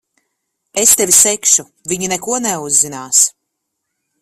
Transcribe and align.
Es 0.83 0.93
tevi 1.01 1.15
segšu. 1.17 1.65
Viņa 1.93 2.11
neko 2.15 2.41
neuzzinās. 2.47 3.23